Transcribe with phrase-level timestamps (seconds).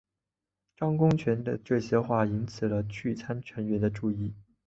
[0.75, 4.33] 张公权的这些话引起聚餐成员的注意。